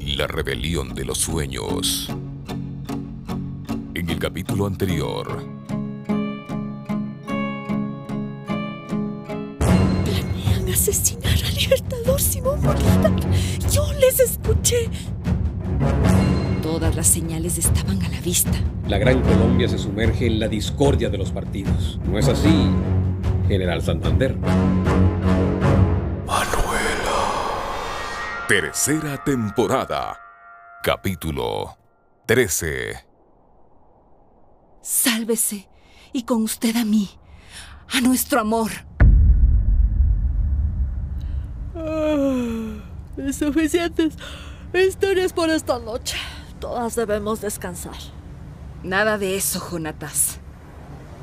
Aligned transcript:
La 0.00 0.26
rebelión 0.26 0.94
de 0.94 1.04
los 1.04 1.18
sueños. 1.18 2.08
En 3.94 4.10
el 4.10 4.18
capítulo 4.18 4.66
anterior. 4.66 5.44
Planean 9.58 10.68
asesinar 10.72 11.32
al 11.44 11.54
libertador 11.54 12.20
Simón 12.20 12.60
Bolívar. 12.62 13.12
Yo 13.70 13.92
les 13.94 14.20
escuché. 14.20 14.88
Todas 16.62 16.94
las 16.94 17.06
señales 17.06 17.58
estaban 17.58 18.02
a 18.02 18.08
la 18.08 18.20
vista. 18.20 18.52
La 18.88 18.98
Gran 18.98 19.22
Colombia 19.22 19.68
se 19.68 19.78
sumerge 19.78 20.26
en 20.26 20.40
la 20.40 20.48
discordia 20.48 21.08
de 21.08 21.18
los 21.18 21.30
partidos. 21.30 21.98
¿No 22.10 22.18
es 22.18 22.28
así, 22.28 22.68
General 23.48 23.82
Santander? 23.82 24.36
Tercera 28.54 29.18
temporada. 29.24 30.16
Capítulo 30.80 31.76
13. 32.26 33.04
Sálvese 34.80 35.68
y 36.12 36.22
con 36.22 36.44
usted 36.44 36.76
a 36.76 36.84
mí, 36.84 37.10
a 37.92 38.00
nuestro 38.00 38.40
amor. 38.40 38.70
Ah, 41.74 42.76
suficientes 43.32 44.14
historias 44.72 45.32
por 45.32 45.50
esta 45.50 45.80
noche. 45.80 46.16
Todas 46.60 46.94
debemos 46.94 47.40
descansar. 47.40 47.96
Nada 48.84 49.18
de 49.18 49.34
eso, 49.34 49.58
Jonatas. 49.58 50.38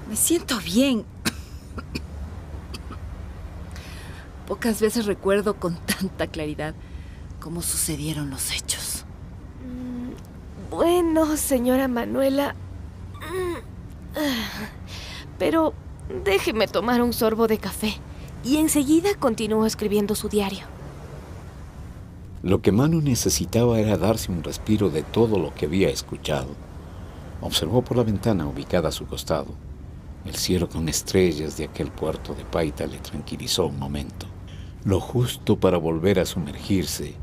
Me 0.10 0.18
siento 0.18 0.60
bien. 0.60 1.06
Pocas 4.48 4.82
veces 4.82 5.06
recuerdo 5.06 5.56
con 5.56 5.78
tanta 5.86 6.28
claridad 6.28 6.76
cómo 7.42 7.62
sucedieron 7.62 8.30
los 8.30 8.54
hechos. 8.54 9.04
Mm, 9.66 10.72
bueno, 10.74 11.36
señora 11.36 11.90
Manuela. 11.90 12.56
Pero 15.38 15.74
déjeme 16.24 16.68
tomar 16.68 17.02
un 17.02 17.12
sorbo 17.12 17.48
de 17.48 17.58
café 17.58 17.96
y 18.46 18.58
enseguida 18.58 19.16
continúo 19.16 19.66
escribiendo 19.66 20.16
su 20.16 20.30
diario. 20.30 20.66
Lo 22.44 22.62
que 22.62 22.72
Manu 22.72 23.02
necesitaba 23.02 23.80
era 23.80 23.98
darse 23.98 24.32
un 24.32 24.44
respiro 24.44 24.90
de 24.90 25.04
todo 25.04 25.38
lo 25.38 25.54
que 25.54 25.66
había 25.66 25.90
escuchado. 25.90 26.50
Observó 27.42 27.82
por 27.82 27.98
la 27.98 28.04
ventana 28.04 28.48
ubicada 28.48 28.90
a 28.90 28.92
su 28.92 29.06
costado. 29.06 29.48
El 30.26 30.36
cielo 30.36 30.70
con 30.70 30.88
estrellas 30.90 31.58
de 31.58 31.66
aquel 31.66 31.92
puerto 31.92 32.36
de 32.36 32.46
Paita 32.46 32.86
le 32.86 33.00
tranquilizó 33.00 33.66
un 33.68 33.80
momento. 33.80 34.28
Lo 34.84 35.00
justo 35.00 35.60
para 35.60 35.78
volver 35.78 36.20
a 36.20 36.26
sumergirse 36.26 37.16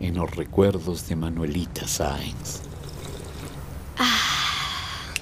en 0.00 0.16
los 0.16 0.34
recuerdos 0.34 1.08
de 1.08 1.16
Manuelita 1.16 1.86
Sáenz. 1.86 2.60
Ah, 3.98 5.12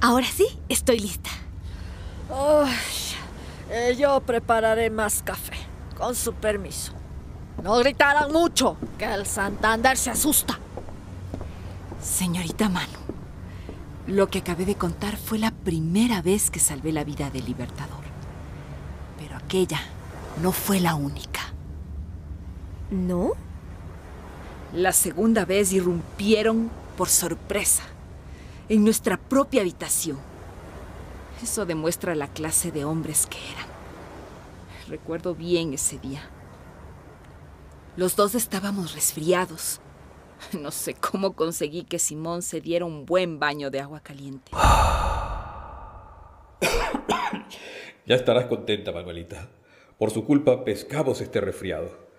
ahora 0.00 0.26
sí, 0.26 0.46
estoy 0.68 0.98
lista. 0.98 1.30
Eh, 3.70 3.96
yo 3.98 4.20
prepararé 4.20 4.90
más 4.90 5.22
café, 5.22 5.56
con 5.96 6.14
su 6.14 6.34
permiso. 6.34 6.92
No 7.62 7.76
gritarán 7.78 8.32
mucho, 8.32 8.76
que 8.98 9.04
el 9.04 9.26
Santander 9.26 9.96
se 9.96 10.10
asusta. 10.10 10.58
Señorita 12.02 12.68
Manu, 12.68 12.98
lo 14.06 14.28
que 14.28 14.40
acabé 14.40 14.64
de 14.64 14.74
contar 14.74 15.16
fue 15.16 15.38
la 15.38 15.52
primera 15.52 16.22
vez 16.22 16.50
que 16.50 16.58
salvé 16.58 16.92
la 16.92 17.04
vida 17.04 17.30
del 17.30 17.44
Libertador. 17.44 18.04
Pero 19.18 19.36
aquella 19.36 19.80
no 20.42 20.52
fue 20.52 20.80
la 20.80 20.94
única. 20.94 21.40
¿No? 22.90 23.32
La 24.72 24.92
segunda 24.92 25.44
vez 25.44 25.72
irrumpieron 25.72 26.70
por 26.96 27.08
sorpresa 27.08 27.82
en 28.70 28.84
nuestra 28.84 29.18
propia 29.18 29.60
habitación. 29.60 30.18
Eso 31.42 31.66
demuestra 31.66 32.14
la 32.14 32.28
clase 32.28 32.72
de 32.72 32.86
hombres 32.86 33.26
que 33.26 33.36
eran. 33.52 33.66
Recuerdo 34.88 35.34
bien 35.34 35.74
ese 35.74 35.98
día. 35.98 36.22
Los 37.96 38.16
dos 38.16 38.34
estábamos 38.34 38.94
resfriados. 38.94 39.80
No 40.58 40.70
sé 40.70 40.94
cómo 40.94 41.34
conseguí 41.34 41.84
que 41.84 41.98
Simón 41.98 42.40
se 42.40 42.60
diera 42.60 42.86
un 42.86 43.04
buen 43.04 43.38
baño 43.38 43.70
de 43.70 43.80
agua 43.80 44.00
caliente. 44.00 44.52
Ya 48.04 48.16
estarás 48.16 48.46
contenta, 48.46 48.90
Manuelita. 48.90 49.48
Por 49.96 50.10
su 50.10 50.24
culpa 50.24 50.64
pescamos 50.64 51.20
este 51.20 51.40
resfriado. 51.40 52.11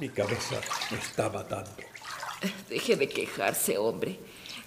Mi 0.00 0.08
cabeza 0.08 0.60
me 0.90 0.98
está 0.98 1.28
matando. 1.28 1.70
Deje 2.68 2.96
de 2.96 3.08
quejarse, 3.08 3.78
hombre, 3.78 4.20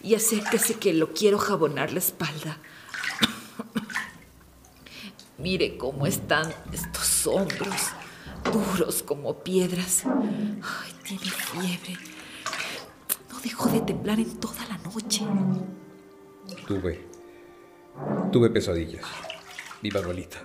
y 0.03 0.16
acérquese 0.16 0.78
que 0.78 0.94
lo 0.94 1.13
quiero 1.13 1.38
jabonar 1.38 1.94
la 1.94 2.00
espalda. 2.00 2.57
Mire 5.38 5.78
cómo 5.78 6.06
están 6.06 6.53
estos 6.72 7.25
hombros, 7.28 7.91
duros 8.51 9.01
como 9.03 9.39
piedras. 9.44 10.03
Ay, 10.06 10.94
tiene 11.03 11.25
fiebre. 11.25 11.97
No 13.31 13.39
dejó 13.39 13.69
de 13.69 13.81
temblar 13.81 14.19
en 14.19 14.39
toda 14.39 14.66
la 14.68 14.78
noche. 14.78 15.25
Tuve. 16.68 17.07
Tuve 18.31 18.50
pesadillas. 18.50 19.06
Mi 19.81 19.89
Manuelita. 19.89 20.39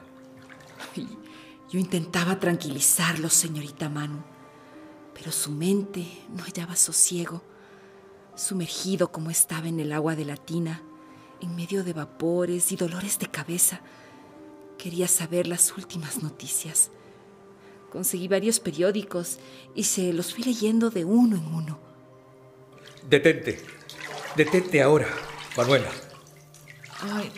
Yo 1.69 1.81
intentaba 1.81 2.39
tranquilizarlo, 2.39 3.29
señorita 3.29 3.89
Manu, 3.89 4.23
pero 5.15 5.33
su 5.33 5.51
mente 5.51 6.07
no 6.31 6.45
hallaba 6.45 6.77
sosiego. 6.77 7.43
Sumergido 8.37 9.11
como 9.11 9.31
estaba 9.31 9.67
en 9.67 9.81
el 9.81 9.93
agua 9.93 10.15
de 10.15 10.25
la 10.25 10.37
tina, 10.37 10.83
en 11.41 11.57
medio 11.57 11.83
de 11.83 11.93
vapores 11.93 12.71
y 12.71 12.77
dolores 12.77 13.19
de 13.19 13.27
cabeza, 13.27 13.81
quería 14.79 15.09
saber 15.09 15.47
las 15.47 15.77
últimas 15.77 16.23
noticias. 16.23 16.91
Conseguí 17.91 18.29
varios 18.29 18.61
periódicos 18.61 19.39
y 19.75 19.85
se 19.85 20.13
los 20.13 20.35
fui 20.35 20.45
leyendo 20.45 20.91
de 20.91 21.05
uno 21.05 21.37
en 21.37 21.47
uno. 21.47 21.81
Detente, 23.09 23.61
detente 24.37 24.83
ahora, 24.83 25.09
Manuela. 25.57 25.91
Ay, 27.01 27.33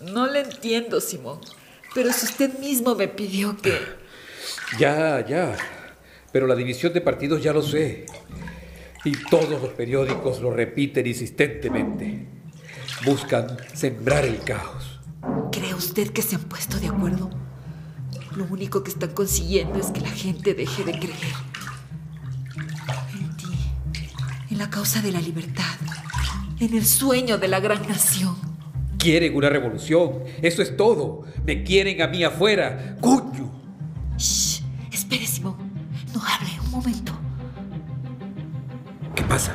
no 0.00 0.26
le 0.26 0.40
entiendo, 0.42 1.00
Simón. 1.00 1.40
Pero 1.94 2.12
si 2.12 2.26
usted 2.26 2.58
mismo 2.58 2.94
me 2.94 3.08
pidió 3.08 3.56
que... 3.56 3.78
Ya, 4.78 5.24
ya. 5.24 5.56
Pero 6.32 6.48
la 6.48 6.56
división 6.56 6.92
de 6.92 7.00
partidos 7.00 7.42
ya 7.42 7.52
lo 7.52 7.62
sé. 7.62 8.06
Y 9.04 9.12
todos 9.30 9.62
los 9.62 9.70
periódicos 9.70 10.40
lo 10.40 10.50
repiten 10.50 11.06
insistentemente. 11.06 12.26
Buscan 13.04 13.56
sembrar 13.72 14.24
el 14.24 14.40
caos. 14.40 15.00
¿Cree 15.52 15.74
usted 15.74 16.10
que 16.10 16.22
se 16.22 16.34
han 16.36 16.42
puesto 16.42 16.78
de 16.78 16.88
acuerdo? 16.88 17.30
Lo 18.34 18.44
único 18.46 18.82
que 18.82 18.90
están 18.90 19.10
consiguiendo 19.10 19.78
es 19.78 19.86
que 19.92 20.00
la 20.00 20.10
gente 20.10 20.54
deje 20.54 20.82
de 20.82 20.98
creer. 20.98 21.34
En 23.12 23.36
ti, 23.36 24.02
en 24.50 24.58
la 24.58 24.68
causa 24.70 25.00
de 25.00 25.12
la 25.12 25.20
libertad, 25.20 25.76
en 26.58 26.74
el 26.74 26.84
sueño 26.84 27.38
de 27.38 27.46
la 27.46 27.60
gran 27.60 27.86
nación. 27.86 28.53
Quieren 28.98 29.36
una 29.36 29.50
revolución. 29.50 30.24
Eso 30.42 30.62
es 30.62 30.76
todo. 30.76 31.24
Me 31.44 31.62
quieren 31.62 32.00
a 32.02 32.06
mí 32.06 32.24
afuera. 32.24 32.96
¡Coño! 33.00 33.50
Shh. 34.16 34.62
Espere, 34.92 35.26
Simón. 35.26 35.56
No 36.14 36.22
hable 36.22 36.50
un 36.64 36.70
momento. 36.70 37.12
¿Qué 39.14 39.22
pasa? 39.24 39.54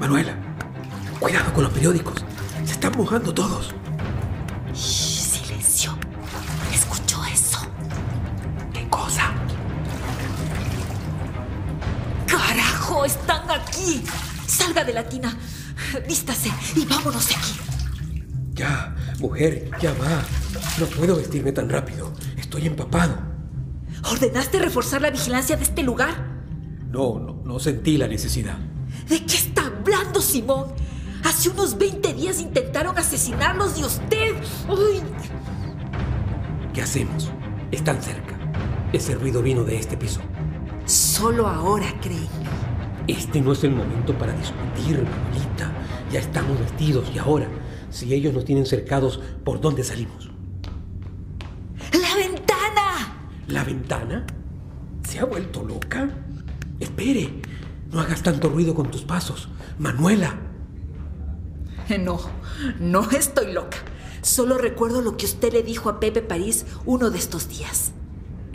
Manuela, 0.00 0.34
cuidado 1.20 1.52
con 1.52 1.64
los 1.64 1.72
periódicos. 1.72 2.24
Se 2.64 2.72
están 2.72 2.96
mojando 2.96 3.32
todos. 3.34 3.74
Shh, 4.72 5.42
silencio. 5.42 5.96
¿Escuchó 6.72 7.24
eso? 7.26 7.58
¿Qué 8.72 8.88
cosa? 8.88 9.32
¡Carajo! 12.26 13.04
¡Están 13.04 13.50
aquí! 13.50 14.02
Salga 14.46 14.84
de 14.84 14.92
la 14.92 15.08
tina. 15.08 15.36
Vístase 16.08 16.50
y 16.76 16.84
vámonos 16.86 17.28
de 17.28 17.34
aquí. 17.34 17.63
Ya, 18.54 18.94
mujer, 19.18 19.70
ya 19.80 19.92
va. 19.94 20.22
No 20.78 20.86
puedo 20.86 21.16
vestirme 21.16 21.52
tan 21.52 21.68
rápido. 21.68 22.12
Estoy 22.36 22.66
empapado. 22.66 23.16
¿Ordenaste 24.10 24.58
reforzar 24.58 25.02
la 25.02 25.10
vigilancia 25.10 25.56
de 25.56 25.64
este 25.64 25.82
lugar? 25.82 26.14
No, 26.90 27.18
no, 27.18 27.42
no 27.44 27.58
sentí 27.58 27.96
la 27.96 28.06
necesidad. 28.06 28.56
¿De 29.08 29.24
qué 29.24 29.36
está 29.36 29.66
hablando 29.66 30.20
Simón? 30.20 30.66
Hace 31.24 31.48
unos 31.48 31.76
20 31.78 32.14
días 32.14 32.40
intentaron 32.40 32.96
asesinarnos 32.96 33.78
y 33.78 33.84
usted... 33.84 34.34
¡Uy! 34.68 35.00
¿Qué 36.72 36.82
hacemos? 36.82 37.30
Están 37.72 38.00
cerca. 38.02 38.38
Ese 38.92 39.14
ruido 39.14 39.42
vino 39.42 39.64
de 39.64 39.76
este 39.76 39.96
piso. 39.96 40.20
Solo 40.86 41.48
ahora 41.48 41.86
creí. 42.00 42.28
Este 43.08 43.40
no 43.40 43.52
es 43.52 43.64
el 43.64 43.72
momento 43.72 44.16
para 44.16 44.32
discutir, 44.34 45.02
Manolita. 45.02 45.72
Ya 46.12 46.20
estamos 46.20 46.58
vestidos 46.60 47.10
y 47.14 47.18
ahora, 47.18 47.48
si 47.94 48.12
ellos 48.12 48.34
nos 48.34 48.44
tienen 48.44 48.66
cercados, 48.66 49.20
¿por 49.44 49.60
dónde 49.60 49.84
salimos? 49.84 50.28
¡La 51.92 52.16
ventana! 52.16 53.28
¿La 53.46 53.62
ventana? 53.62 54.26
¿Se 55.08 55.20
ha 55.20 55.24
vuelto 55.24 55.62
loca? 55.62 56.10
Espere, 56.80 57.30
no 57.92 58.00
hagas 58.00 58.24
tanto 58.24 58.48
ruido 58.48 58.74
con 58.74 58.90
tus 58.90 59.02
pasos. 59.02 59.48
Manuela. 59.78 60.36
No, 62.00 62.18
no 62.80 63.08
estoy 63.12 63.52
loca. 63.52 63.78
Solo 64.22 64.58
recuerdo 64.58 65.00
lo 65.00 65.16
que 65.16 65.26
usted 65.26 65.52
le 65.52 65.62
dijo 65.62 65.88
a 65.88 66.00
Pepe 66.00 66.20
París 66.20 66.66
uno 66.86 67.10
de 67.10 67.18
estos 67.18 67.48
días. 67.48 67.92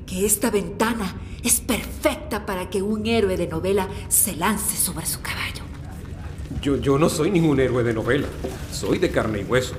Que 0.05 0.25
esta 0.25 0.51
ventana 0.51 1.15
es 1.43 1.61
perfecta 1.61 2.45
para 2.45 2.69
que 2.69 2.81
un 2.81 3.05
héroe 3.05 3.37
de 3.37 3.47
novela 3.47 3.87
se 4.09 4.35
lance 4.35 4.75
sobre 4.75 5.05
su 5.05 5.21
caballo. 5.21 5.48
Yo, 6.61 6.75
yo 6.75 6.97
no 6.97 7.07
soy 7.09 7.31
ningún 7.31 7.59
héroe 7.59 7.83
de 7.83 7.93
novela. 7.93 8.27
Soy 8.71 8.99
de 8.99 9.09
carne 9.09 9.39
y 9.39 9.43
hueso. 9.43 9.75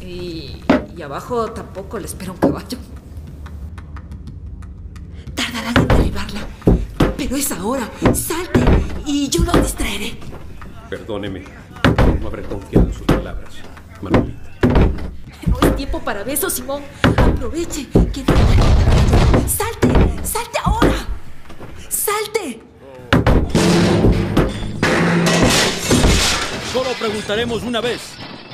Y, 0.00 0.62
y 0.96 1.02
abajo 1.02 1.52
tampoco 1.52 1.98
le 1.98 2.06
espera 2.06 2.32
un 2.32 2.38
caballo. 2.38 2.78
Tardarán 5.34 5.76
en 5.76 5.88
derribarla. 5.88 6.40
Pero 7.18 7.36
es 7.36 7.52
ahora. 7.52 7.88
Salte 8.14 8.60
y 9.04 9.28
yo 9.28 9.44
lo 9.44 9.52
distraeré. 9.52 10.16
Perdóneme. 10.88 11.44
No 12.20 12.28
habré 12.28 12.42
confiado 12.44 12.86
en 12.86 12.94
sus 12.94 13.06
palabras, 13.06 13.52
Manuelita. 14.00 14.38
No 15.48 15.58
es 15.60 15.76
tiempo 15.76 16.00
para 16.00 16.24
besos, 16.24 16.54
Simón. 16.54 16.82
Aproveche 17.02 17.88
que 17.88 18.24
no 18.24 18.32
hay. 18.32 19.48
¡Salte! 19.48 19.88
¡Salte 20.24 20.58
ahora! 20.64 20.81
Solo 26.92 27.08
preguntaremos 27.08 27.62
una 27.62 27.80
vez. 27.80 28.02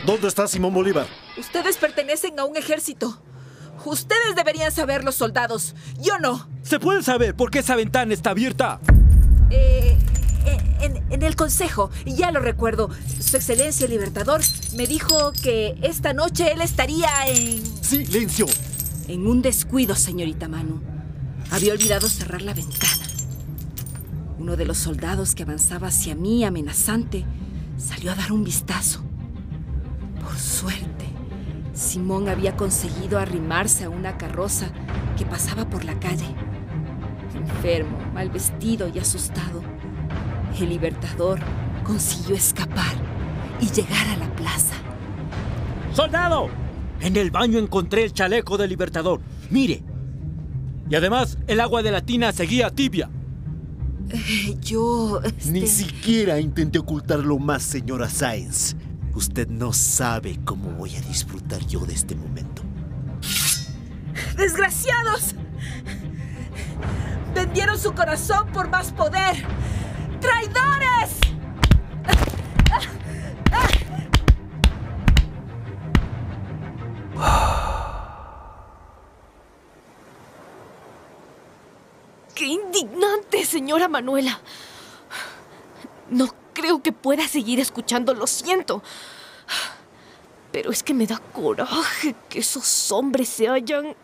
¿Dónde 0.07 0.29
está 0.29 0.47
Simón 0.47 0.73
Bolívar? 0.73 1.09
Ustedes 1.37 1.77
pertenecen 1.77 2.39
a 2.39 2.45
un 2.45 2.57
ejército. 2.57 3.21
Ustedes 3.85 4.37
deberían 4.37 4.71
saber 4.71 5.03
los 5.03 5.17
soldados. 5.17 5.75
Yo 6.01 6.19
no. 6.21 6.49
¿Se 6.63 6.79
puede 6.79 7.03
saber 7.03 7.35
por 7.35 7.51
qué 7.51 7.61
esa 7.61 7.75
ventana 7.75 8.15
está 8.15 8.31
abierta? 8.31 8.81
Eh, 9.51 9.99
en, 10.81 11.03
en 11.11 11.23
el 11.23 11.35
consejo, 11.35 11.91
ya 12.07 12.31
lo 12.31 12.39
recuerdo, 12.39 12.91
Su 13.19 13.37
Excelencia 13.37 13.87
el 13.87 13.91
Libertador 13.91 14.41
me 14.77 14.87
dijo 14.87 15.33
que 15.43 15.77
esta 15.83 16.13
noche 16.13 16.53
él 16.53 16.61
estaría 16.61 17.09
en... 17.27 17.65
¡Silencio! 17.83 18.47
En 19.09 19.27
un 19.27 19.43
descuido, 19.43 19.97
señorita 19.97 20.47
Manu. 20.49 20.81
Había 21.51 21.73
olvidado 21.73 22.09
cerrar 22.09 22.43
la 22.43 22.55
ventana. 22.55 23.05
Uno 24.39 24.57
de 24.57 24.65
los 24.65 24.79
soldados 24.79 25.35
que 25.35 25.43
avanzaba 25.43 25.89
hacia 25.89 26.15
mí 26.15 26.45
amenazante 26.45 27.25
salió 27.79 28.13
a 28.13 28.15
dar 28.15 28.33
un 28.33 28.45
vistazo. 28.45 29.01
Por 30.23 30.37
suerte, 30.37 31.07
Simón 31.73 32.29
había 32.29 32.57
conseguido 32.57 33.19
arrimarse 33.19 33.85
a 33.85 33.91
una 33.91 34.19
carroza 34.19 34.71
que 35.17 35.25
pasaba 35.25 35.71
por 35.71 35.85
la 35.85 35.99
calle. 35.99 36.27
Enfermo, 37.35 37.99
mal 38.13 38.31
vestido 38.31 38.91
y 38.93 38.99
asustado, 38.99 39.63
el 40.59 40.69
libertador 40.69 41.39
consiguió 41.85 42.35
escapar 42.35 42.95
y 43.61 43.71
llegar 43.71 44.07
a 44.09 44.17
la 44.17 44.37
plaza. 44.37 44.75
¡Soldado! 45.95 46.49
En 47.01 47.17
el 47.17 47.31
baño 47.31 47.59
encontré 47.59 48.05
el 48.05 48.13
chaleco 48.13 48.59
del 48.59 48.71
Libertador. 48.71 49.21
Mire. 49.51 49.83
Y 50.91 50.95
además, 50.95 51.39
el 51.47 51.61
agua 51.61 51.83
de 51.83 51.93
la 51.93 52.01
tina 52.01 52.33
seguía 52.33 52.71
tibia. 52.71 53.09
Eh, 54.11 54.57
yo... 54.63 55.21
este, 55.23 55.51
Ni 55.51 55.67
siquiera 55.67 56.41
intenté 56.41 56.79
ocultarlo 56.79 57.39
más, 57.39 57.63
señora 57.63 58.09
Sáenz. 58.09 58.75
Usted 59.15 59.49
no 59.49 59.73
sabe 59.73 60.39
cómo 60.45 60.71
voy 60.71 60.95
a 60.97 61.01
disfrutar 61.01 61.67
yo 61.67 61.81
de 61.81 61.95
este 61.95 62.15
momento. 62.15 62.63
¡Desgraciados! 64.37 65.35
Vendieron 67.35 67.79
su 67.79 67.93
corazón 67.93 68.47
por 68.53 68.69
más 68.69 68.93
poder. 68.93 69.45
¡Traidores! 70.21 70.88
¡Qué 82.39 82.45
indignante, 82.45 83.45
señora 83.45 83.89
Manuela! 83.89 84.39
No 86.09 86.33
creo 86.55 86.81
que 86.81 86.93
pueda 86.93 87.27
seguir 87.27 87.59
escuchando, 87.59 88.15
lo 88.15 88.29
siento. 88.29 88.81
Pero 90.53 90.71
es 90.71 90.85
que 90.85 90.95
me 90.95 91.05
da 91.05 91.19
coraje 91.19 92.15
que 92.29 92.39
esos 92.39 92.93
hombres 92.93 93.29
se 93.29 93.49
hayan... 93.49 93.97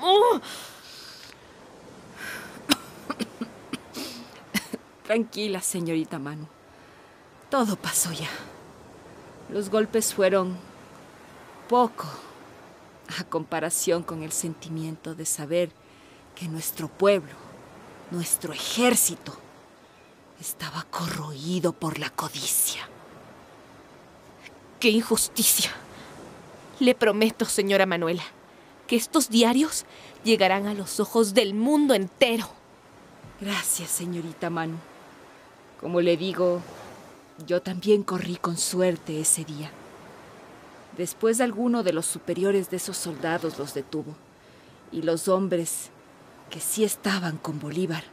¡Oh! 0.00 0.40
Tranquila, 5.04 5.60
señorita 5.60 6.18
Manu. 6.18 6.46
Todo 7.50 7.76
pasó 7.76 8.10
ya. 8.12 8.30
Los 9.50 9.68
golpes 9.68 10.14
fueron 10.14 10.56
poco 11.68 12.06
a 13.18 13.24
comparación 13.24 14.02
con 14.02 14.22
el 14.22 14.32
sentimiento 14.32 15.14
de 15.14 15.26
saber 15.26 15.70
que 16.34 16.48
nuestro 16.48 16.88
pueblo, 16.88 17.41
nuestro 18.12 18.52
ejército, 18.52 19.34
estaba 20.38 20.84
corroído 20.90 21.72
por 21.72 21.98
la 21.98 22.10
codicia. 22.10 22.82
¡Qué 24.78 24.90
injusticia! 24.90 25.70
Le 26.78 26.94
prometo, 26.94 27.46
señora 27.46 27.86
Manuela, 27.86 28.22
que 28.86 28.96
estos 28.96 29.30
diarios 29.30 29.86
llegarán 30.24 30.66
a 30.66 30.74
los 30.74 31.00
ojos 31.00 31.32
del 31.32 31.54
mundo 31.54 31.94
entero. 31.94 32.48
Gracias, 33.40 33.90
señorita 33.90 34.50
Manu. 34.50 34.76
Como 35.80 36.00
le 36.00 36.16
digo, 36.16 36.60
yo 37.46 37.62
también 37.62 38.02
corrí 38.02 38.36
con 38.36 38.58
suerte 38.58 39.20
ese 39.20 39.44
día. 39.44 39.70
Después 40.98 41.40
alguno 41.40 41.82
de 41.82 41.94
los 41.94 42.04
superiores 42.04 42.68
de 42.68 42.76
esos 42.76 42.98
soldados 42.98 43.58
los 43.58 43.72
detuvo 43.72 44.14
y 44.92 45.00
los 45.00 45.28
hombres 45.28 45.90
que 46.52 46.60
sí 46.60 46.84
estaban 46.84 47.38
con 47.38 47.58
Bolívar 47.58 48.04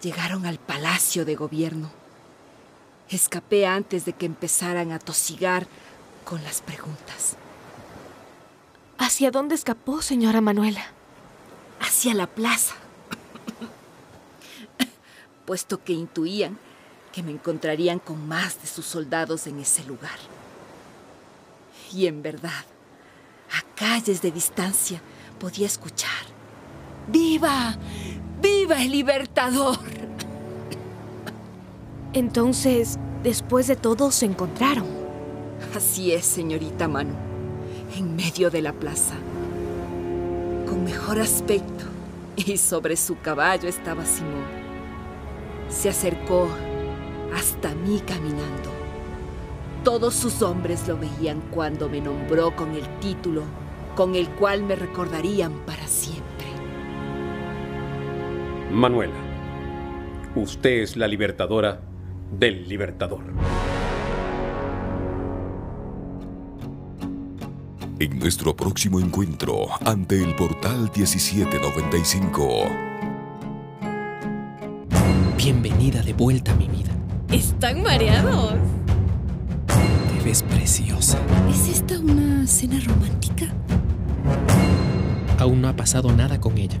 llegaron 0.00 0.46
al 0.46 0.58
palacio 0.58 1.26
de 1.26 1.36
gobierno. 1.36 1.90
Escapé 3.10 3.66
antes 3.66 4.06
de 4.06 4.14
que 4.14 4.24
empezaran 4.24 4.90
a 4.90 4.98
tosigar 4.98 5.66
con 6.24 6.42
las 6.42 6.62
preguntas. 6.62 7.36
¿Hacia 8.96 9.30
dónde 9.30 9.54
escapó, 9.54 10.00
señora 10.00 10.40
Manuela? 10.40 10.82
Hacia 11.78 12.14
la 12.14 12.26
plaza, 12.26 12.74
puesto 15.44 15.84
que 15.84 15.92
intuían 15.92 16.58
que 17.12 17.22
me 17.22 17.32
encontrarían 17.32 17.98
con 17.98 18.26
más 18.26 18.62
de 18.62 18.66
sus 18.66 18.86
soldados 18.86 19.46
en 19.46 19.60
ese 19.60 19.84
lugar. 19.84 20.18
Y 21.92 22.06
en 22.06 22.22
verdad, 22.22 22.64
a 23.52 23.60
calles 23.76 24.22
de 24.22 24.30
distancia 24.30 25.02
podía 25.38 25.66
escuchar, 25.66 26.23
¡Viva! 27.08 27.76
¡Viva 28.42 28.82
el 28.82 28.90
libertador! 28.90 29.78
Entonces, 32.12 32.98
después 33.22 33.66
de 33.66 33.76
todo, 33.76 34.10
se 34.10 34.26
encontraron. 34.26 34.86
Así 35.76 36.12
es, 36.12 36.24
señorita 36.24 36.88
Manu, 36.88 37.14
en 37.96 38.14
medio 38.14 38.50
de 38.50 38.62
la 38.62 38.72
plaza, 38.72 39.14
con 40.68 40.84
mejor 40.84 41.20
aspecto, 41.20 41.84
y 42.36 42.56
sobre 42.56 42.96
su 42.96 43.18
caballo 43.18 43.68
estaba 43.68 44.04
Simón. 44.04 44.44
Se 45.68 45.88
acercó 45.88 46.48
hasta 47.34 47.74
mí 47.74 48.00
caminando. 48.06 48.70
Todos 49.82 50.14
sus 50.14 50.42
hombres 50.42 50.86
lo 50.88 50.96
veían 50.96 51.40
cuando 51.50 51.88
me 51.88 52.00
nombró 52.00 52.54
con 52.54 52.74
el 52.74 52.86
título 53.00 53.42
con 53.94 54.16
el 54.16 54.28
cual 54.28 54.62
me 54.62 54.76
recordarían 54.76 55.52
para 55.66 55.86
siempre. 55.86 56.33
Manuela, 58.74 59.14
usted 60.34 60.82
es 60.82 60.96
la 60.96 61.06
libertadora 61.06 61.80
del 62.36 62.68
libertador. 62.68 63.22
En 68.00 68.18
nuestro 68.18 68.56
próximo 68.56 68.98
encuentro 68.98 69.68
ante 69.86 70.20
el 70.20 70.34
portal 70.34 70.90
1795. 70.92 72.64
Bienvenida 75.36 76.02
de 76.02 76.12
vuelta 76.12 76.50
a 76.50 76.56
mi 76.56 76.66
vida. 76.66 76.90
Están 77.30 77.80
mareados. 77.80 78.54
Te 79.68 80.24
ves 80.24 80.42
preciosa. 80.42 81.20
¿Es 81.48 81.68
esta 81.68 82.00
una 82.00 82.44
cena 82.48 82.80
romántica? 82.84 83.46
Aún 85.38 85.62
no 85.62 85.68
ha 85.68 85.76
pasado 85.76 86.10
nada 86.10 86.40
con 86.40 86.58
ella. 86.58 86.80